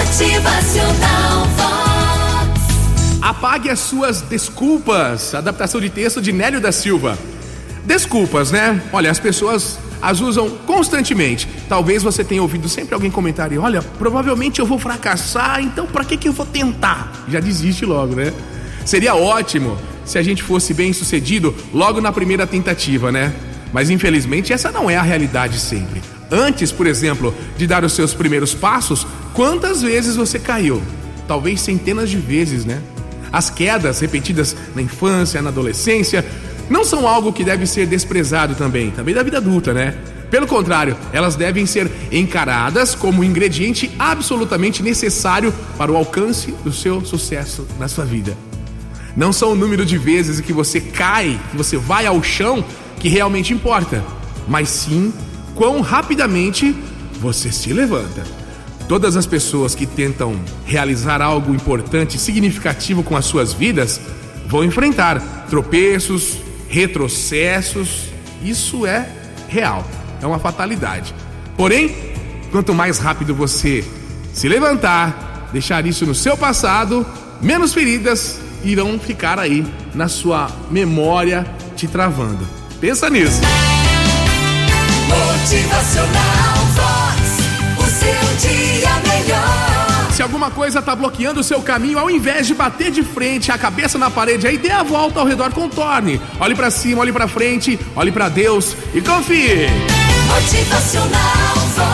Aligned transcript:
Motivacional 0.00 1.44
Vox. 1.56 3.20
Apague 3.20 3.68
as 3.68 3.80
suas 3.80 4.22
desculpas. 4.22 5.34
Adaptação 5.34 5.78
de 5.78 5.90
texto 5.90 6.22
de 6.22 6.32
Nélio 6.32 6.58
da 6.58 6.72
Silva. 6.72 7.18
Desculpas, 7.84 8.50
né? 8.50 8.80
Olha, 8.94 9.10
as 9.10 9.20
pessoas 9.20 9.78
as 10.00 10.22
usam 10.22 10.48
constantemente. 10.66 11.46
Talvez 11.68 12.02
você 12.02 12.24
tenha 12.24 12.40
ouvido 12.40 12.66
sempre 12.66 12.94
alguém 12.94 13.10
comentar: 13.10 13.52
olha, 13.58 13.82
provavelmente 13.82 14.58
eu 14.58 14.64
vou 14.64 14.78
fracassar, 14.78 15.60
então 15.62 15.84
para 15.84 16.02
que, 16.02 16.16
que 16.16 16.28
eu 16.28 16.32
vou 16.32 16.46
tentar? 16.46 17.26
Já 17.28 17.38
desiste 17.38 17.84
logo, 17.84 18.14
né? 18.14 18.32
Seria 18.86 19.14
ótimo 19.14 19.76
se 20.06 20.16
a 20.16 20.22
gente 20.22 20.42
fosse 20.42 20.72
bem 20.72 20.94
sucedido 20.94 21.54
logo 21.74 22.00
na 22.00 22.10
primeira 22.10 22.46
tentativa, 22.46 23.12
né? 23.12 23.34
Mas 23.70 23.90
infelizmente 23.90 24.50
essa 24.50 24.72
não 24.72 24.88
é 24.88 24.96
a 24.96 25.02
realidade 25.02 25.60
sempre. 25.60 25.99
Antes, 26.30 26.70
por 26.70 26.86
exemplo, 26.86 27.34
de 27.56 27.66
dar 27.66 27.84
os 27.84 27.92
seus 27.92 28.14
primeiros 28.14 28.54
passos, 28.54 29.06
quantas 29.34 29.82
vezes 29.82 30.14
você 30.16 30.38
caiu? 30.38 30.80
Talvez 31.26 31.60
centenas 31.60 32.08
de 32.08 32.18
vezes, 32.18 32.64
né? 32.64 32.80
As 33.32 33.50
quedas 33.50 34.00
repetidas 34.00 34.56
na 34.74 34.82
infância, 34.82 35.42
na 35.42 35.50
adolescência, 35.50 36.24
não 36.68 36.84
são 36.84 37.06
algo 37.06 37.32
que 37.32 37.42
deve 37.42 37.66
ser 37.66 37.86
desprezado 37.86 38.54
também, 38.54 38.90
também 38.90 39.14
da 39.14 39.22
vida 39.22 39.38
adulta, 39.38 39.74
né? 39.74 39.94
Pelo 40.30 40.46
contrário, 40.46 40.96
elas 41.12 41.34
devem 41.34 41.66
ser 41.66 41.90
encaradas 42.12 42.94
como 42.94 43.24
ingrediente 43.24 43.90
absolutamente 43.98 44.80
necessário 44.80 45.52
para 45.76 45.90
o 45.90 45.96
alcance 45.96 46.52
do 46.62 46.72
seu 46.72 47.04
sucesso 47.04 47.66
na 47.80 47.88
sua 47.88 48.04
vida. 48.04 48.36
Não 49.16 49.32
são 49.32 49.50
o 49.50 49.56
número 49.56 49.84
de 49.84 49.98
vezes 49.98 50.40
que 50.40 50.52
você 50.52 50.80
cai, 50.80 51.40
que 51.50 51.56
você 51.56 51.76
vai 51.76 52.06
ao 52.06 52.22
chão, 52.22 52.64
que 53.00 53.08
realmente 53.08 53.52
importa, 53.52 54.04
mas 54.46 54.68
sim 54.68 55.12
quão 55.60 55.82
rapidamente 55.82 56.74
você 57.20 57.52
se 57.52 57.70
levanta. 57.70 58.24
Todas 58.88 59.14
as 59.14 59.26
pessoas 59.26 59.74
que 59.74 59.84
tentam 59.84 60.40
realizar 60.64 61.20
algo 61.20 61.54
importante, 61.54 62.18
significativo 62.18 63.02
com 63.02 63.14
as 63.14 63.26
suas 63.26 63.52
vidas, 63.52 64.00
vão 64.46 64.64
enfrentar 64.64 65.20
tropeços, 65.50 66.38
retrocessos. 66.66 68.04
Isso 68.42 68.86
é 68.86 69.06
real, 69.50 69.86
é 70.22 70.26
uma 70.26 70.38
fatalidade. 70.38 71.14
Porém, 71.58 71.94
quanto 72.50 72.72
mais 72.72 72.96
rápido 72.96 73.34
você 73.34 73.84
se 74.32 74.48
levantar, 74.48 75.50
deixar 75.52 75.84
isso 75.84 76.06
no 76.06 76.14
seu 76.14 76.38
passado, 76.38 77.06
menos 77.42 77.74
feridas 77.74 78.40
irão 78.64 78.98
ficar 78.98 79.38
aí 79.38 79.66
na 79.94 80.08
sua 80.08 80.50
memória 80.70 81.44
te 81.76 81.86
travando. 81.86 82.48
Pensa 82.80 83.10
nisso. 83.10 83.42
Motivacional 85.70 86.56
Vox. 86.74 87.20
O 87.78 87.84
seu 87.86 88.50
dia 88.50 88.90
melhor. 89.08 90.12
Se 90.12 90.20
alguma 90.20 90.50
coisa 90.50 90.82
tá 90.82 90.96
bloqueando 90.96 91.40
o 91.40 91.44
seu 91.44 91.62
caminho, 91.62 91.98
ao 91.98 92.10
invés 92.10 92.48
de 92.48 92.54
bater 92.54 92.90
de 92.90 93.04
frente, 93.04 93.52
a 93.52 93.56
cabeça 93.56 93.96
na 93.96 94.10
parede, 94.10 94.48
aí 94.48 94.58
dê 94.58 94.72
a 94.72 94.82
volta 94.82 95.20
ao 95.20 95.26
redor, 95.26 95.52
contorne. 95.52 96.20
Olhe 96.40 96.56
para 96.56 96.70
cima, 96.72 97.02
olhe 97.02 97.12
para 97.12 97.28
frente, 97.28 97.78
olhe 97.94 98.10
para 98.10 98.28
Deus 98.28 98.76
e 98.92 99.00
confie. 99.00 99.68
Motivacional 100.26 101.54
Vox. 101.76 101.89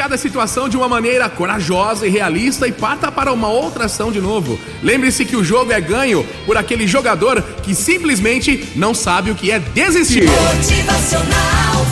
Cada 0.00 0.16
situação 0.16 0.66
de 0.66 0.78
uma 0.78 0.88
maneira 0.88 1.28
corajosa 1.28 2.06
e 2.06 2.10
realista 2.10 2.66
e 2.66 2.72
parta 2.72 3.12
para 3.12 3.30
uma 3.34 3.48
outra 3.48 3.84
ação 3.84 4.10
de 4.10 4.18
novo. 4.18 4.58
Lembre-se 4.82 5.26
que 5.26 5.36
o 5.36 5.44
jogo 5.44 5.72
é 5.72 5.78
ganho 5.78 6.26
por 6.46 6.56
aquele 6.56 6.86
jogador 6.86 7.42
que 7.62 7.74
simplesmente 7.74 8.66
não 8.74 8.94
sabe 8.94 9.30
o 9.30 9.34
que 9.34 9.50
é 9.50 9.58
desistir. 9.58 10.24
Motivacional 10.24 11.84